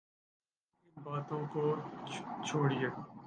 ان 0.85 1.03
باتوں 1.03 1.41
کو 1.53 1.63
چھوڑئیے۔ 2.45 2.87